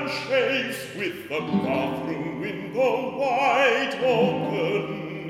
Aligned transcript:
iron 0.00 0.08
shades 0.26 0.80
with 0.96 1.28
the 1.28 1.38
bathroom 1.40 2.40
window 2.40 3.18
wide 3.18 3.94
open, 4.02 5.26